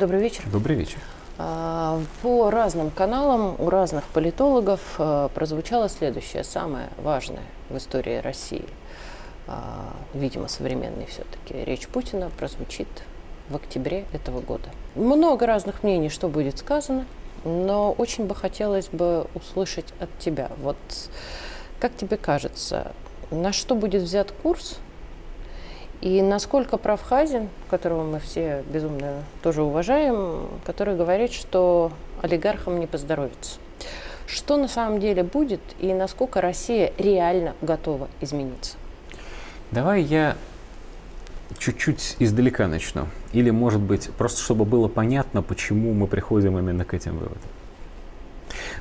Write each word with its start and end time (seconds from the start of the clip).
Добрый 0.00 0.22
вечер. 0.22 0.44
Добрый 0.50 0.76
вечер. 0.76 0.96
А, 1.36 2.00
по 2.22 2.50
разным 2.50 2.90
каналам 2.90 3.54
у 3.58 3.68
разных 3.68 4.04
политологов 4.04 4.80
а, 4.96 5.28
прозвучало 5.28 5.90
следующее, 5.90 6.42
самое 6.42 6.88
важное 7.02 7.42
в 7.68 7.76
истории 7.76 8.16
России, 8.16 8.64
а, 9.46 9.92
видимо, 10.14 10.48
современной 10.48 11.04
все-таки. 11.04 11.66
Речь 11.66 11.86
Путина 11.86 12.30
прозвучит 12.38 12.88
в 13.50 13.56
октябре 13.56 14.06
этого 14.14 14.40
года. 14.40 14.70
Много 14.94 15.44
разных 15.44 15.82
мнений, 15.82 16.08
что 16.08 16.28
будет 16.28 16.56
сказано, 16.56 17.04
но 17.44 17.92
очень 17.92 18.24
бы 18.26 18.34
хотелось 18.34 18.88
бы 18.88 19.26
услышать 19.34 19.92
от 20.00 20.08
тебя. 20.18 20.50
Вот 20.62 20.78
как 21.78 21.94
тебе 21.94 22.16
кажется, 22.16 22.92
на 23.30 23.52
что 23.52 23.74
будет 23.74 24.00
взят 24.00 24.32
курс 24.42 24.78
и 26.00 26.22
насколько 26.22 26.78
прав 26.78 27.02
Хазин, 27.02 27.48
которого 27.68 28.04
мы 28.04 28.20
все 28.20 28.64
безумно 28.72 29.22
тоже 29.42 29.62
уважаем, 29.62 30.48
который 30.64 30.96
говорит, 30.96 31.32
что 31.32 31.92
олигархам 32.22 32.80
не 32.80 32.86
поздоровится. 32.86 33.58
Что 34.26 34.56
на 34.56 34.68
самом 34.68 35.00
деле 35.00 35.22
будет 35.24 35.60
и 35.78 35.92
насколько 35.92 36.40
Россия 36.40 36.92
реально 36.96 37.54
готова 37.60 38.08
измениться? 38.20 38.76
Давай 39.72 40.02
я 40.02 40.36
чуть-чуть 41.58 42.16
издалека 42.18 42.66
начну. 42.66 43.06
Или, 43.32 43.50
может 43.50 43.80
быть, 43.80 44.10
просто 44.10 44.40
чтобы 44.40 44.64
было 44.64 44.88
понятно, 44.88 45.42
почему 45.42 45.92
мы 45.92 46.06
приходим 46.06 46.58
именно 46.58 46.84
к 46.84 46.94
этим 46.94 47.18
выводам. 47.18 47.42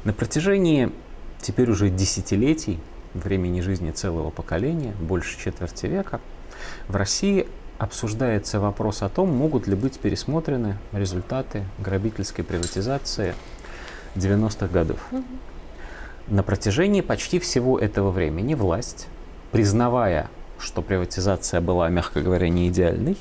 На 0.04 0.14
протяжении 0.14 0.92
теперь 1.42 1.70
уже 1.70 1.90
десятилетий, 1.90 2.80
времени 3.14 3.62
жизни 3.62 3.92
целого 3.92 4.30
поколения, 4.30 4.94
больше 5.02 5.38
четверти 5.38 5.88
века, 5.88 6.22
в 6.88 6.96
России 6.96 7.48
обсуждается 7.78 8.60
вопрос 8.60 9.02
о 9.02 9.10
том, 9.10 9.30
могут 9.30 9.68
ли 9.68 9.76
быть 9.76 10.00
пересмотрены 10.00 10.78
результаты 10.92 11.64
грабительской 11.80 12.44
приватизации 12.44 13.34
90-х 14.16 14.68
годов. 14.68 15.00
На 16.28 16.44
протяжении 16.44 17.02
почти 17.02 17.40
всего 17.40 17.80
этого 17.80 18.12
времени 18.12 18.54
власть, 18.54 19.08
признавая, 19.52 20.30
что 20.60 20.82
приватизация 20.82 21.62
была, 21.62 21.90
мягко 21.90 22.22
говоря, 22.22 22.50
не 22.50 22.68
идеальной, 22.68 23.18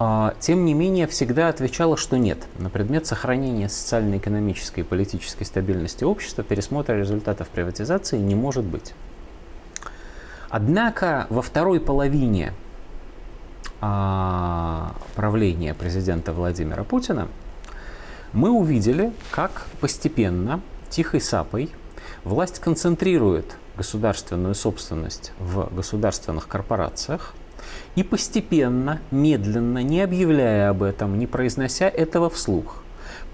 а, 0.00 0.34
тем 0.38 0.64
не 0.64 0.74
менее 0.74 1.06
всегда 1.06 1.48
отвечала, 1.48 1.96
что 1.96 2.16
нет. 2.16 2.38
На 2.58 2.70
предмет 2.70 3.06
сохранения 3.06 3.68
социально-экономической 3.68 4.80
и 4.80 4.84
политической 4.84 5.44
стабильности 5.44 6.04
общества 6.04 6.44
пересмотра 6.44 6.94
результатов 6.94 7.48
приватизации 7.48 8.18
не 8.18 8.34
может 8.34 8.64
быть. 8.64 8.94
Однако 10.50 11.26
во 11.30 11.42
второй 11.42 11.80
половине 11.80 12.52
а, 13.80 14.94
правления 15.14 15.74
президента 15.74 16.32
Владимира 16.32 16.84
Путина 16.84 17.28
мы 18.32 18.50
увидели, 18.50 19.12
как 19.30 19.66
постепенно, 19.80 20.60
тихой 20.90 21.20
сапой, 21.20 21.70
власть 22.24 22.58
концентрирует 22.60 23.56
государственную 23.76 24.54
собственность 24.54 25.32
в 25.38 25.74
государственных 25.74 26.48
корпорациях– 26.48 27.34
и 27.96 28.02
постепенно, 28.02 29.00
медленно, 29.10 29.82
не 29.82 30.00
объявляя 30.00 30.70
об 30.70 30.82
этом, 30.82 31.18
не 31.18 31.26
произнося 31.26 31.88
этого 31.88 32.30
вслух, 32.30 32.82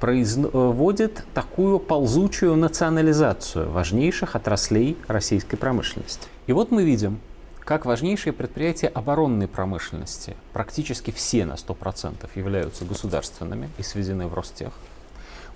производит 0.04 1.24
такую 1.32 1.78
ползучую 1.78 2.56
национализацию 2.56 3.70
важнейших 3.70 4.36
отраслей 4.36 4.98
российской 5.08 5.56
промышленности. 5.56 6.28
И 6.46 6.52
вот 6.52 6.70
мы 6.70 6.84
видим, 6.84 7.20
как 7.60 7.86
важнейшие 7.86 8.34
предприятия 8.34 8.88
оборонной 8.88 9.48
промышленности, 9.48 10.36
практически 10.52 11.10
все 11.10 11.46
на 11.46 11.54
100% 11.54 12.28
являются 12.34 12.84
государственными 12.84 13.70
и 13.78 13.82
сведены 13.82 14.26
в 14.26 14.34
Ростех, 14.34 14.72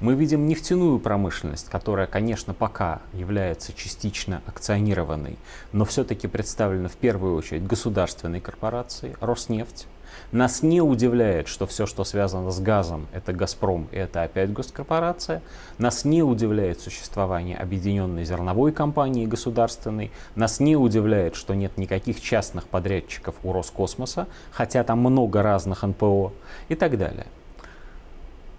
мы 0.00 0.14
видим 0.14 0.46
нефтяную 0.46 0.98
промышленность, 1.00 1.68
которая, 1.68 2.06
конечно, 2.06 2.54
пока 2.54 3.00
является 3.12 3.72
частично 3.72 4.42
акционированной, 4.46 5.36
но 5.72 5.84
все-таки 5.84 6.26
представлена 6.26 6.88
в 6.88 6.96
первую 6.96 7.36
очередь 7.36 7.66
государственной 7.66 8.40
корпорацией 8.40 9.16
Роснефть. 9.20 9.86
Нас 10.32 10.62
не 10.62 10.80
удивляет, 10.80 11.48
что 11.48 11.66
все, 11.66 11.86
что 11.86 12.04
связано 12.04 12.50
с 12.50 12.60
газом, 12.60 13.06
это 13.12 13.32
«Газпром» 13.32 13.88
и 13.92 13.96
это 13.96 14.22
опять 14.22 14.52
госкорпорация. 14.52 15.42
Нас 15.78 16.04
не 16.04 16.22
удивляет 16.22 16.80
существование 16.80 17.56
объединенной 17.56 18.24
зерновой 18.24 18.72
компании 18.72 19.26
государственной. 19.26 20.10
Нас 20.34 20.60
не 20.60 20.76
удивляет, 20.76 21.34
что 21.34 21.54
нет 21.54 21.76
никаких 21.78 22.20
частных 22.20 22.66
подрядчиков 22.66 23.36
у 23.42 23.52
Роскосмоса, 23.52 24.28
хотя 24.50 24.84
там 24.84 25.00
много 25.00 25.42
разных 25.42 25.82
НПО 25.82 26.32
и 26.68 26.74
так 26.74 26.98
далее. 26.98 27.26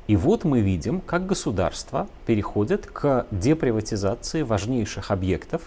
И 0.10 0.16
вот 0.16 0.44
мы 0.44 0.62
видим, 0.62 1.02
как 1.02 1.28
государство 1.28 2.08
переходит 2.26 2.88
к 2.88 3.28
деприватизации 3.30 4.42
важнейших 4.42 5.12
объектов, 5.12 5.62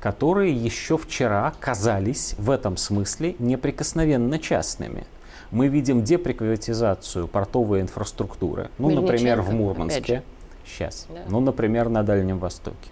которые 0.00 0.52
еще 0.52 0.98
вчера 0.98 1.54
казались 1.60 2.34
в 2.36 2.50
этом 2.50 2.76
смысле 2.76 3.36
неприкосновенно 3.38 4.40
частными. 4.40 5.06
Мы 5.52 5.68
видим 5.68 6.02
деприватизацию 6.02 7.28
портовой 7.28 7.82
инфраструктуры, 7.82 8.68
ну, 8.78 8.90
например, 8.90 9.42
в 9.42 9.54
Мурманске, 9.54 10.24
сейчас, 10.66 11.06
да. 11.08 11.20
ну, 11.28 11.38
например, 11.38 11.88
на 11.88 12.02
Дальнем 12.02 12.40
Востоке. 12.40 12.90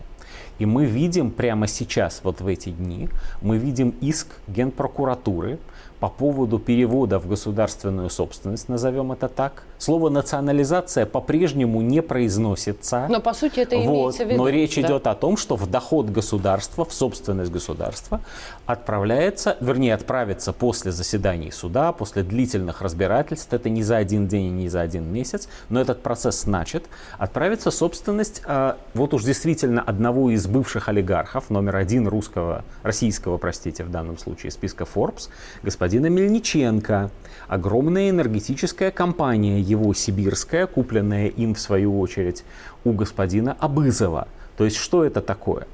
И 0.61 0.67
мы 0.67 0.85
видим 0.85 1.33
прямо 1.33 1.67
сейчас, 1.67 2.21
вот 2.23 2.41
в 2.41 2.47
эти 2.47 2.69
дни, 2.69 3.09
мы 3.41 3.59
видим 3.59 3.93
иск 4.01 4.29
Генпрокуратуры 4.47 5.59
по 5.99 6.09
поводу 6.09 6.61
перевода 6.61 7.19
в 7.19 7.27
государственную 7.27 8.09
собственность, 8.09 8.69
назовем 8.69 9.11
это 9.11 9.27
так. 9.27 9.65
Слово 9.83 10.11
национализация 10.11 11.07
по-прежнему 11.07 11.81
не 11.81 12.03
произносится. 12.03 13.07
Но 13.09 13.21
по 13.21 13.35
сути 13.35 13.61
это 13.61 13.77
вот, 13.77 13.85
имеется 13.85 14.25
в 14.25 14.29
виду. 14.29 14.39
Но 14.39 14.49
речь 14.49 14.77
да? 14.77 14.83
идет 14.83 15.07
о 15.07 15.15
том, 15.15 15.37
что 15.37 15.57
в 15.57 15.69
доход 15.69 16.09
государства, 16.11 16.85
в 16.85 16.93
собственность 16.93 17.51
государства 17.51 18.21
отправляется, 18.67 19.57
вернее 19.61 19.95
отправится 19.95 20.53
после 20.53 20.93
заседаний 20.93 21.51
суда, 21.51 21.93
после 21.93 22.23
длительных 22.23 22.81
разбирательств, 22.83 23.53
это 23.53 23.69
не 23.71 23.83
за 23.83 23.97
один 23.97 24.29
день 24.29 24.47
и 24.47 24.51
не 24.51 24.69
за 24.69 24.83
один 24.83 25.13
месяц, 25.13 25.49
но 25.69 25.81
этот 25.81 26.03
процесс 26.03 26.43
значит, 26.43 26.85
отправится 27.19 27.71
собственность 27.71 28.43
э, 28.47 28.75
вот 28.95 29.15
уж 29.15 29.25
действительно 29.25 29.83
одного 29.83 30.31
из 30.31 30.47
бывших 30.47 30.89
олигархов, 30.89 31.51
номер 31.51 31.77
один 31.77 32.07
русского, 32.07 32.65
российского, 32.83 33.37
простите, 33.39 33.83
в 33.85 33.91
данном 33.91 34.19
случае, 34.19 34.53
списка 34.53 34.85
Forbes, 34.85 35.29
господин 35.63 35.93
господина 35.93 36.07
Мельниченко. 36.07 37.11
Огромная 37.49 38.11
энергетическая 38.11 38.91
компания, 38.91 39.61
его 39.73 39.93
сибирская, 39.95 40.67
купленная 40.67 41.27
им 41.27 41.55
в 41.55 41.61
свою 41.61 41.99
очередь 42.01 42.45
у 42.85 42.93
господина 42.93 43.57
Абызова. 43.59 44.29
То 44.57 44.65
есть 44.65 44.77
что 44.77 45.05
это 45.05 45.21
такое? 45.21 45.67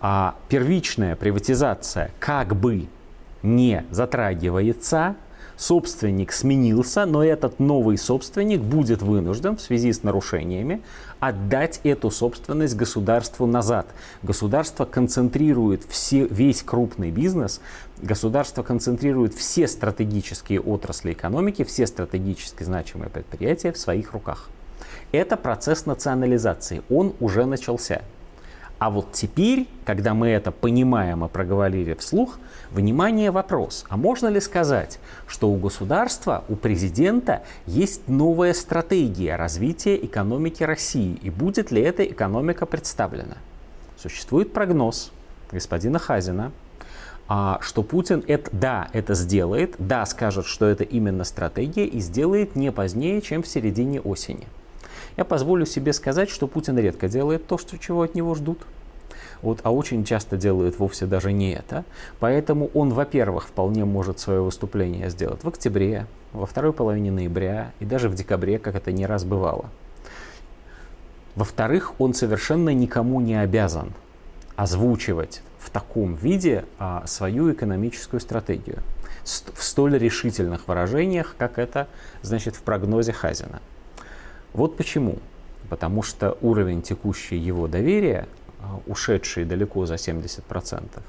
А 0.00 0.34
первичная 0.48 1.14
приватизация 1.16 2.10
как 2.18 2.56
бы 2.56 2.86
не 3.42 3.84
затрагивается, 3.90 5.16
собственник 5.62 6.32
сменился, 6.32 7.06
но 7.06 7.24
этот 7.24 7.60
новый 7.60 7.96
собственник 7.96 8.60
будет 8.60 9.00
вынужден 9.00 9.56
в 9.56 9.60
связи 9.60 9.92
с 9.92 10.02
нарушениями 10.02 10.82
отдать 11.20 11.80
эту 11.84 12.10
собственность 12.10 12.74
государству 12.74 13.46
назад. 13.46 13.86
Государство 14.22 14.84
концентрирует 14.84 15.84
все, 15.84 16.26
весь 16.26 16.62
крупный 16.62 17.12
бизнес, 17.12 17.60
государство 18.02 18.64
концентрирует 18.64 19.34
все 19.34 19.68
стратегические 19.68 20.60
отрасли 20.60 21.12
экономики, 21.12 21.62
все 21.62 21.86
стратегически 21.86 22.64
значимые 22.64 23.08
предприятия 23.08 23.72
в 23.72 23.78
своих 23.78 24.12
руках. 24.12 24.48
Это 25.12 25.36
процесс 25.36 25.86
национализации, 25.86 26.82
он 26.90 27.14
уже 27.20 27.44
начался. 27.44 28.02
А 28.82 28.90
вот 28.90 29.12
теперь, 29.12 29.68
когда 29.84 30.12
мы 30.12 30.30
это 30.30 30.50
понимаем 30.50 31.24
и 31.24 31.28
проговорили 31.28 31.94
вслух, 31.94 32.40
внимание, 32.72 33.30
вопрос. 33.30 33.84
А 33.88 33.96
можно 33.96 34.26
ли 34.26 34.40
сказать, 34.40 34.98
что 35.28 35.50
у 35.50 35.56
государства, 35.56 36.42
у 36.48 36.56
президента 36.56 37.44
есть 37.64 38.08
новая 38.08 38.52
стратегия 38.54 39.36
развития 39.36 39.94
экономики 39.94 40.64
России? 40.64 41.16
И 41.22 41.30
будет 41.30 41.70
ли 41.70 41.80
эта 41.80 42.04
экономика 42.04 42.66
представлена? 42.66 43.36
Существует 43.96 44.52
прогноз 44.52 45.12
господина 45.52 46.00
Хазина, 46.00 46.50
а, 47.28 47.60
что 47.62 47.84
Путин 47.84 48.24
это, 48.26 48.50
да, 48.52 48.88
это 48.92 49.14
сделает, 49.14 49.76
да, 49.78 50.04
скажет, 50.06 50.44
что 50.46 50.66
это 50.66 50.82
именно 50.82 51.22
стратегия 51.22 51.86
и 51.86 52.00
сделает 52.00 52.56
не 52.56 52.72
позднее, 52.72 53.20
чем 53.20 53.44
в 53.44 53.46
середине 53.46 54.00
осени. 54.00 54.48
Я 55.16 55.24
позволю 55.24 55.66
себе 55.66 55.92
сказать, 55.92 56.30
что 56.30 56.46
Путин 56.48 56.78
редко 56.78 57.08
делает 57.08 57.46
то, 57.46 57.58
что, 57.58 57.78
чего 57.78 58.02
от 58.02 58.14
него 58.14 58.34
ждут. 58.34 58.58
Вот, 59.42 59.60
а 59.64 59.72
очень 59.72 60.04
часто 60.04 60.36
делает 60.36 60.78
вовсе 60.78 61.06
даже 61.06 61.32
не 61.32 61.52
это. 61.52 61.84
Поэтому 62.20 62.70
он, 62.74 62.90
во-первых, 62.90 63.48
вполне 63.48 63.84
может 63.84 64.20
свое 64.20 64.40
выступление 64.40 65.10
сделать 65.10 65.42
в 65.42 65.48
октябре, 65.48 66.06
во 66.32 66.46
второй 66.46 66.72
половине 66.72 67.10
ноября 67.10 67.72
и 67.80 67.84
даже 67.84 68.08
в 68.08 68.14
декабре, 68.14 68.58
как 68.58 68.76
это 68.76 68.92
не 68.92 69.04
раз 69.04 69.24
бывало. 69.24 69.66
Во-вторых, 71.34 71.94
он 71.98 72.14
совершенно 72.14 72.70
никому 72.70 73.20
не 73.20 73.34
обязан 73.34 73.92
озвучивать 74.54 75.42
в 75.58 75.70
таком 75.70 76.14
виде 76.14 76.64
а, 76.78 77.04
свою 77.06 77.52
экономическую 77.52 78.20
стратегию 78.20 78.78
в 79.24 79.62
столь 79.62 79.98
решительных 79.98 80.68
выражениях, 80.68 81.34
как 81.38 81.58
это 81.58 81.88
значит 82.22 82.56
в 82.56 82.62
прогнозе 82.62 83.12
Хазина. 83.12 83.60
Вот 84.52 84.76
почему. 84.76 85.18
Потому 85.70 86.02
что 86.02 86.36
уровень 86.42 86.82
текущей 86.82 87.36
его 87.36 87.66
доверия, 87.66 88.28
а, 88.62 88.80
ушедший 88.86 89.44
далеко 89.44 89.86
за 89.86 89.94
70%, 89.94 91.02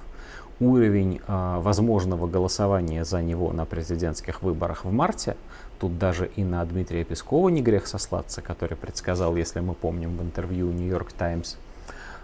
уровень 0.60 1.22
э, 1.28 1.60
возможного 1.60 2.28
голосования 2.28 3.04
за 3.04 3.22
него 3.22 3.52
на 3.54 3.66
президентских 3.66 4.42
выборах 4.42 4.86
в 4.86 4.92
марте, 4.92 5.36
тут 5.80 5.98
даже 5.98 6.28
и 6.36 6.44
на 6.44 6.66
Дмитрия 6.66 7.04
Пескова 7.04 7.50
не 7.50 7.62
грех 7.62 7.88
сослаться, 7.88 8.42
который 8.42 8.76
предсказал, 8.78 9.36
если 9.36 9.60
мы 9.60 9.74
помним 9.74 10.18
в 10.18 10.22
интервью 10.22 10.72
Нью-Йорк 10.72 11.14
Таймс, 11.14 11.56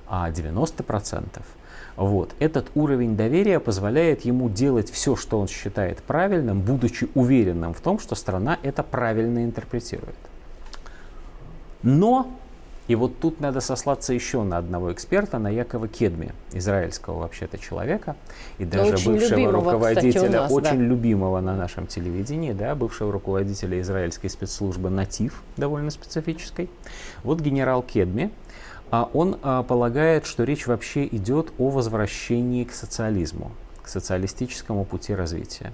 90%. 0.10 1.42
Вот. 1.96 2.34
Этот 2.40 2.68
уровень 2.76 3.16
доверия 3.16 3.60
позволяет 3.60 4.22
ему 4.22 4.50
делать 4.50 4.90
все, 4.90 5.16
что 5.16 5.40
он 5.40 5.48
считает 5.48 6.02
правильным, 6.02 6.62
будучи 6.62 7.10
уверенным 7.14 7.74
в 7.74 7.82
том, 7.82 8.00
что 8.00 8.16
страна 8.16 8.58
это 8.64 8.84
правильно 8.84 9.44
интерпретирует. 9.44 10.16
Но 11.84 12.32
и 12.90 12.96
вот 12.96 13.20
тут 13.20 13.40
надо 13.40 13.62
сослаться 13.62 14.14
еще 14.14 14.42
на 14.42 14.58
одного 14.58 14.92
эксперта, 14.92 15.38
на 15.38 15.48
Якова 15.48 15.88
Кедми, 15.88 16.34
израильского 16.54 17.20
вообще-то 17.20 17.60
человека, 17.60 18.16
и 18.58 18.66
даже 18.66 18.96
очень 18.96 19.14
бывшего 19.14 19.38
любимого, 19.38 19.72
руководителя, 19.74 20.12
кстати, 20.12 20.32
нас, 20.34 20.52
очень 20.52 20.80
да. 20.80 20.84
любимого 20.86 21.40
на 21.40 21.56
нашем 21.56 21.86
телевидении, 21.86 22.52
да, 22.52 22.74
бывшего 22.74 23.12
руководителя 23.12 23.80
израильской 23.80 24.32
спецслужбы 24.32 24.90
«Натив», 24.90 25.44
довольно 25.56 25.92
специфической. 25.92 26.68
Вот 27.24 27.42
генерал 27.42 27.84
Кедми, 27.84 28.32
а 28.90 29.08
он 29.14 29.38
а, 29.44 29.62
полагает, 29.62 30.26
что 30.26 30.44
речь 30.44 30.66
вообще 30.66 31.06
идет 31.06 31.54
о 31.60 31.70
возвращении 31.70 32.64
к 32.64 32.74
социализму, 32.74 33.52
к 33.84 33.88
социалистическому 33.88 34.84
пути 34.84 35.14
развития. 35.14 35.74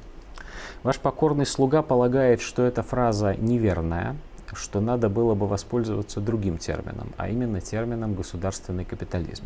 Ваш 0.84 1.00
покорный 1.00 1.46
слуга 1.46 1.82
полагает, 1.82 2.42
что 2.42 2.64
эта 2.64 2.84
фраза 2.84 3.36
неверная, 3.38 4.18
что 4.54 4.82
надо 4.82 5.10
было 5.10 5.36
бы 5.36 5.48
воспользоваться 5.48 6.22
другим 6.22 6.58
термином, 6.58 7.14
а 7.18 7.30
именно 7.30 7.62
термином 7.62 8.16
государственный 8.16 8.86
капитализм, 8.86 9.46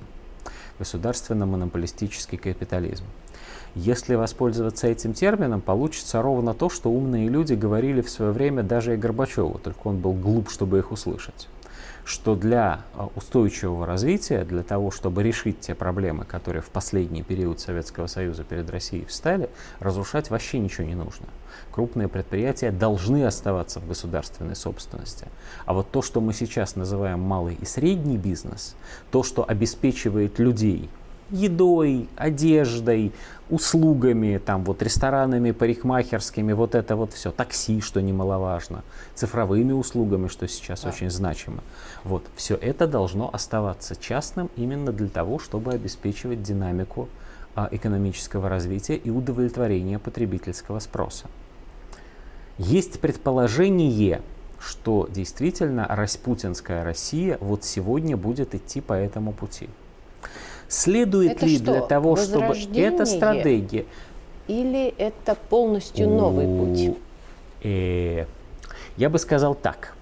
государственно-монополистический 0.78 2.38
капитализм. 2.38 3.06
Если 3.76 4.16
воспользоваться 4.16 4.88
этим 4.88 5.14
термином, 5.14 5.62
получится 5.62 6.22
ровно 6.22 6.54
то, 6.54 6.70
что 6.70 6.90
умные 6.90 7.30
люди 7.30 7.54
говорили 7.54 8.02
в 8.02 8.10
свое 8.10 8.32
время 8.32 8.64
даже 8.64 8.96
и 8.96 8.98
Горбачеву, 8.98 9.60
только 9.60 9.88
он 9.88 10.00
был 10.00 10.14
глуп, 10.14 10.50
чтобы 10.50 10.80
их 10.80 10.92
услышать 10.92 11.48
что 12.10 12.36
для 12.36 12.82
а, 12.96 13.08
устойчивого 13.16 13.86
развития, 13.86 14.44
для 14.44 14.64
того, 14.64 14.90
чтобы 14.90 15.22
решить 15.22 15.60
те 15.60 15.76
проблемы, 15.76 16.26
которые 16.26 16.64
в 16.64 16.70
последний 16.70 17.22
период 17.22 17.60
Советского 17.60 18.08
Союза 18.08 18.44
перед 18.44 18.68
Россией 18.72 19.06
встали, 19.06 19.48
разрушать 19.80 20.32
вообще 20.32 20.58
ничего 20.58 20.88
не 20.88 20.96
нужно. 20.96 21.28
Крупные 21.72 22.08
предприятия 22.08 22.72
должны 22.72 23.26
оставаться 23.26 23.80
в 23.80 23.88
государственной 23.88 24.56
собственности. 24.56 25.28
А 25.66 25.74
вот 25.74 25.92
то, 25.92 26.02
что 26.02 26.20
мы 26.20 26.34
сейчас 26.34 26.76
называем 26.76 27.20
малый 27.20 27.54
и 27.62 27.66
средний 27.66 28.18
бизнес, 28.18 28.76
то, 29.12 29.22
что 29.22 29.48
обеспечивает 29.48 30.40
людей 30.40 30.90
едой, 31.32 32.08
одеждой, 32.16 33.12
услугами, 33.50 34.40
там 34.44 34.64
вот 34.64 34.82
ресторанами, 34.82 35.52
парикмахерскими, 35.52 36.54
вот 36.54 36.76
это 36.76 36.96
вот 36.96 37.14
все, 37.14 37.32
такси, 37.32 37.82
что 37.82 38.02
немаловажно, 38.02 38.84
цифровыми 39.16 39.72
услугами, 39.72 40.28
что 40.28 40.48
сейчас 40.48 40.82
да. 40.82 40.90
очень 40.90 41.10
значимо. 41.10 41.64
Вот, 42.04 42.24
все 42.36 42.56
это 42.56 42.88
должно 42.88 43.30
оставаться 43.34 43.96
частным 43.96 44.50
именно 44.56 44.92
для 44.92 45.10
того, 45.10 45.40
чтобы 45.40 45.72
обеспечивать 45.72 46.44
динамику 46.44 47.10
а, 47.56 47.68
экономического 47.72 48.50
развития 48.50 48.96
и 48.96 49.10
удовлетворения 49.10 50.00
потребительского 50.00 50.80
спроса. 50.80 51.26
Есть 52.58 53.00
предположение, 53.00 54.22
что 54.60 55.08
действительно 55.10 55.88
распутинская 55.90 56.84
Россия 56.84 57.38
вот 57.40 57.64
сегодня 57.64 58.18
будет 58.18 58.54
идти 58.54 58.82
по 58.82 58.94
этому 58.94 59.32
пути. 59.32 59.70
Следует 60.70 61.38
это 61.38 61.48
ли 61.48 61.58
что, 61.58 61.66
для 61.66 61.82
того, 61.82 62.16
чтобы 62.16 62.56
эта 62.76 63.06
стратегия... 63.06 63.86
Или 64.48 64.88
это 64.98 65.36
полностью 65.36 66.08
новый 66.08 66.46
путь? 66.46 66.98
Э, 67.64 68.26
я 68.98 69.10
бы 69.10 69.20
сказал 69.20 69.56
так. 69.56 69.96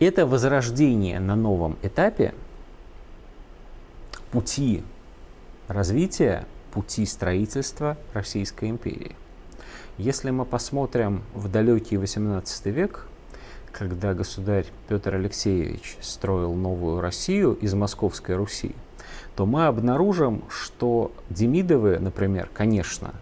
Это 0.00 0.26
возрождение 0.26 1.20
на 1.20 1.36
новом 1.36 1.76
этапе 1.82 2.34
пути 4.30 4.82
развития, 5.68 6.46
пути 6.72 7.04
строительства 7.04 7.96
Российской 8.14 8.70
империи. 8.70 9.14
Если 9.98 10.30
мы 10.30 10.44
посмотрим 10.44 11.22
в 11.34 11.50
далекий 11.50 11.96
XVIII 11.96 12.70
век, 12.70 13.06
когда 13.72 14.14
государь 14.14 14.66
Петр 14.88 15.14
Алексеевич 15.14 15.98
строил 16.00 16.54
новую 16.54 17.00
Россию 17.00 17.54
из 17.54 17.74
Московской 17.74 18.36
Руси, 18.36 18.74
то 19.38 19.46
мы 19.46 19.66
обнаружим, 19.66 20.42
что 20.48 21.12
Демидовы, 21.30 22.00
например, 22.00 22.50
конечно, 22.52 23.12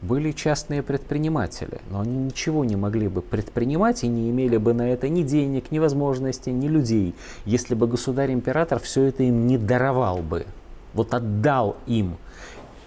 были 0.00 0.32
частные 0.32 0.82
предприниматели, 0.82 1.78
но 1.88 2.00
они 2.00 2.16
ничего 2.16 2.64
не 2.64 2.74
могли 2.74 3.06
бы 3.06 3.22
предпринимать 3.22 4.02
и 4.02 4.08
не 4.08 4.28
имели 4.28 4.56
бы 4.56 4.74
на 4.74 4.90
это 4.90 5.08
ни 5.08 5.22
денег, 5.22 5.70
ни 5.70 5.78
возможностей, 5.78 6.50
ни 6.50 6.66
людей, 6.66 7.14
если 7.44 7.76
бы 7.76 7.86
государь-император 7.86 8.80
все 8.80 9.04
это 9.04 9.22
им 9.22 9.46
не 9.46 9.56
даровал 9.56 10.18
бы, 10.18 10.46
вот 10.94 11.14
отдал 11.14 11.76
им. 11.86 12.16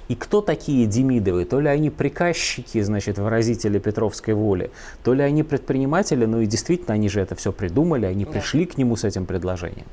И 0.08 0.16
кто 0.16 0.42
такие 0.42 0.86
Демидовы? 0.86 1.46
То 1.46 1.60
ли 1.60 1.68
они 1.68 1.90
приказчики, 1.90 2.82
значит, 2.82 3.18
выразители 3.18 3.80
Петровской 3.80 4.34
воли, 4.34 4.72
то 5.04 5.14
ли 5.14 5.24
они 5.24 5.44
предприниматели, 5.44 6.26
ну 6.26 6.42
и 6.42 6.46
действительно, 6.46 6.94
они 6.94 7.10
же 7.10 7.22
это 7.22 7.36
все 7.36 7.52
придумали, 7.52 8.06
они 8.06 8.26
да. 8.26 8.32
пришли 8.32 8.66
к 8.66 8.78
нему 8.78 8.96
с 8.96 9.04
этим 9.04 9.26
предложением. 9.26 9.88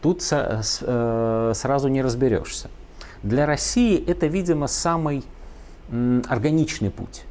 Тут 0.00 0.22
со, 0.22 0.60
с, 0.62 0.78
э, 0.80 1.52
сразу 1.54 1.88
не 1.88 2.00
разберешься. 2.00 2.70
Для 3.22 3.44
России 3.44 4.02
это, 4.06 4.26
видимо, 4.26 4.66
самый 4.66 5.22
м, 5.90 6.22
органичный 6.28 6.90
путь. 6.90 7.24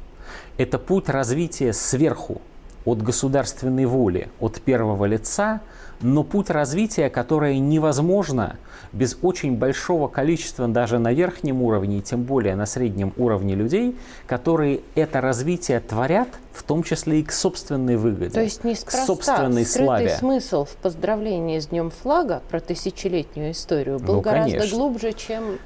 Это 0.56 0.78
путь 0.78 1.08
развития 1.08 1.72
сверху, 1.72 2.40
от 2.84 3.02
государственной 3.02 3.86
воли, 3.86 4.28
от 4.40 4.60
первого 4.60 5.04
лица, 5.04 5.60
но 6.00 6.24
путь 6.24 6.48
развития, 6.48 7.10
которое 7.10 7.58
невозможно 7.58 8.56
без 8.92 9.18
очень 9.22 9.56
большого 9.56 10.08
количества 10.08 10.66
даже 10.66 10.98
на 10.98 11.12
верхнем 11.12 11.62
уровне, 11.62 11.98
и 11.98 12.02
тем 12.02 12.22
более 12.22 12.56
на 12.56 12.66
среднем 12.66 13.12
уровне 13.16 13.54
людей, 13.54 13.96
которые 14.26 14.80
это 14.94 15.20
развитие 15.20 15.80
творят, 15.80 16.28
в 16.52 16.62
том 16.62 16.82
числе 16.82 17.20
и 17.20 17.22
к 17.22 17.32
собственной 17.32 17.96
выгоде, 17.96 18.30
То 18.30 18.42
есть 18.42 18.64
неспроста 18.64 19.02
к 19.02 19.06
собственной 19.06 19.64
скрытый 19.64 19.86
славе. 19.86 20.16
смысл 20.16 20.64
в 20.64 20.74
поздравлении 20.76 21.58
с 21.58 21.66
Днем 21.68 21.90
флага 21.90 22.42
про 22.48 22.60
тысячелетнюю 22.60 23.52
историю 23.52 23.98
был 23.98 24.14
Ну, 24.14 24.20
гораздо 24.22 24.58
конечно. 24.58 24.76
глубже, 24.76 25.12
чем 25.12 25.58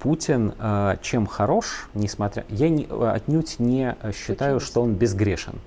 Путин 0.00 0.52
э, 0.58 0.96
чем 1.00 1.26
хорош, 1.28 1.88
несмотря... 1.94 2.44
Я 2.48 2.68
не, 2.68 2.88
отнюдь 2.90 3.60
не 3.60 3.94
э, 4.02 4.12
считаю, 4.12 4.56
Очень 4.56 4.66
что 4.66 4.82
он 4.82 4.94
безгрешен. 4.94 5.60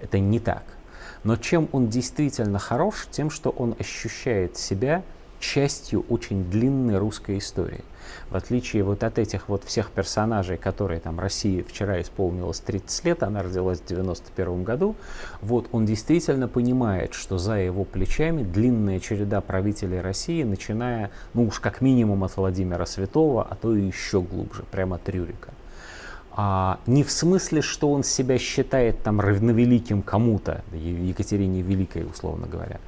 Это 0.00 0.18
не 0.18 0.40
так. 0.40 0.64
Но 1.24 1.36
чем 1.36 1.68
он 1.72 1.88
действительно 1.88 2.58
хорош, 2.58 3.08
тем, 3.10 3.30
что 3.30 3.50
он 3.50 3.74
ощущает 3.78 4.56
себя 4.56 5.02
частью 5.40 6.04
очень 6.08 6.44
длинной 6.50 6.98
русской 6.98 7.38
истории. 7.38 7.84
В 8.30 8.36
отличие 8.36 8.82
вот 8.82 9.04
от 9.04 9.18
этих 9.18 9.48
вот 9.48 9.64
всех 9.64 9.90
персонажей, 9.90 10.56
которые 10.56 11.00
там 11.00 11.20
России 11.20 11.62
вчера 11.62 12.00
исполнилось 12.00 12.60
30 12.60 13.04
лет, 13.04 13.22
она 13.22 13.42
родилась 13.42 13.80
в 13.80 13.86
91 13.86 14.64
году, 14.64 14.96
вот 15.40 15.68
он 15.72 15.86
действительно 15.86 16.48
понимает, 16.48 17.14
что 17.14 17.38
за 17.38 17.54
его 17.54 17.84
плечами 17.84 18.42
длинная 18.42 19.00
череда 19.00 19.40
правителей 19.40 20.00
России, 20.00 20.42
начиная, 20.42 21.10
ну 21.34 21.46
уж 21.46 21.60
как 21.60 21.80
минимум 21.80 22.24
от 22.24 22.36
Владимира 22.36 22.86
Святого, 22.86 23.46
а 23.48 23.54
то 23.54 23.74
и 23.74 23.82
еще 23.82 24.20
глубже, 24.20 24.64
прямо 24.70 24.96
от 24.96 25.08
Рюрика. 25.08 25.52
А, 26.40 26.78
не 26.86 27.02
в 27.02 27.10
смысле, 27.10 27.62
что 27.62 27.90
он 27.90 28.04
себя 28.04 28.38
считает 28.38 29.02
там 29.02 29.20
равновеликим 29.20 30.02
кому-то, 30.02 30.62
Екатерине 30.72 31.62
Великой, 31.62 32.06
условно 32.06 32.46
говоря, 32.46 32.78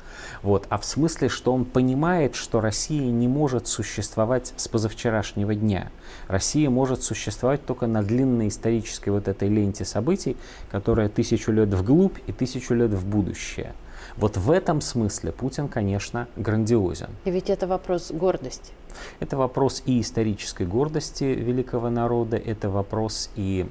вот, 0.45 0.67
а 0.69 0.79
в 0.79 0.85
смысле, 0.85 1.29
что 1.29 1.53
он 1.53 1.65
понимает, 1.65 2.37
что 2.37 2.61
Россия 2.61 3.11
не 3.11 3.27
может 3.27 3.67
существовать 3.67 4.55
с 4.57 4.69
позавчерашнего 4.69 5.57
дня. 5.57 5.91
Россия 6.29 6.71
может 6.71 7.03
существовать 7.03 7.67
только 7.67 7.89
на 7.89 8.05
длинной 8.05 8.47
исторической 8.47 9.09
вот 9.09 9.27
этой 9.27 9.49
ленте 9.49 9.85
событий, 9.85 10.37
которая 10.71 11.09
тысячу 11.09 11.51
лет 11.51 11.75
вглубь 11.75 12.19
и 12.29 12.33
тысячу 12.33 12.75
лет 12.75 12.93
в 12.93 13.05
будущее. 13.05 13.75
Вот 14.17 14.37
в 14.37 14.51
этом 14.51 14.81
смысле 14.81 15.33
Путин, 15.33 15.69
конечно, 15.69 16.29
грандиозен. 16.37 17.09
И 17.25 17.31
ведь 17.31 17.51
это 17.51 17.67
вопрос 17.67 18.11
гордости. 18.11 18.73
Это 19.21 19.37
вопрос 19.37 19.83
и 19.87 20.01
исторической 20.01 20.67
гордости 20.67 21.25
великого 21.25 21.91
народа, 21.91 22.37
это 22.37 22.71
вопрос 22.71 23.31
и 23.37 23.67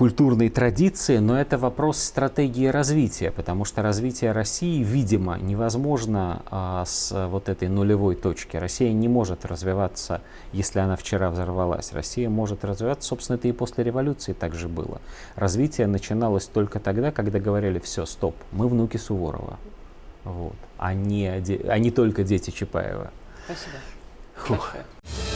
культурной 0.00 0.48
традиции, 0.48 1.18
но 1.18 1.38
это 1.38 1.58
вопрос 1.58 1.98
стратегии 1.98 2.68
развития, 2.68 3.30
потому 3.30 3.66
что 3.66 3.82
развитие 3.82 4.32
России, 4.32 4.82
видимо, 4.82 5.38
невозможно 5.38 6.40
а, 6.50 6.86
с 6.86 7.26
вот 7.28 7.50
этой 7.50 7.68
нулевой 7.68 8.14
точки. 8.14 8.56
Россия 8.56 8.94
не 8.94 9.08
может 9.08 9.44
развиваться, 9.44 10.22
если 10.54 10.78
она 10.78 10.96
вчера 10.96 11.30
взорвалась. 11.30 11.92
Россия 11.92 12.30
может 12.30 12.64
развиваться, 12.64 13.08
собственно, 13.10 13.36
это 13.36 13.48
и 13.48 13.52
после 13.52 13.84
революции 13.84 14.32
так 14.32 14.54
же 14.54 14.68
было. 14.68 15.02
Развитие 15.36 15.86
начиналось 15.86 16.46
только 16.46 16.80
тогда, 16.80 17.10
когда 17.12 17.38
говорили, 17.38 17.78
все, 17.78 18.06
стоп, 18.06 18.36
мы 18.52 18.68
внуки 18.68 18.96
Суворова, 18.96 19.58
вот, 20.24 20.56
а 20.78 20.94
не, 20.94 21.28
а 21.28 21.78
не 21.78 21.90
только 21.90 22.24
дети 22.24 22.48
Чапаева. 22.48 23.10
Спасибо. 23.44 23.76
Фух. 24.34 24.72
Большое. 24.72 25.29